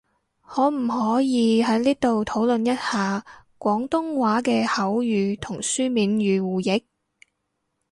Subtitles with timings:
[0.41, 3.23] 可唔可以喺呢度討論一下，
[3.59, 6.81] 廣東話嘅口語同書面語互譯？